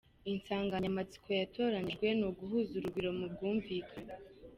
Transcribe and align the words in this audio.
Insanganyamatsiko 0.31 1.27
yatoranijwe 1.39 2.07
ni 2.17 2.25
Uguhuza 2.29 2.71
Urugwiro 2.75 3.09
Mu 3.19 3.25
Bwumvikane?. 3.33 4.13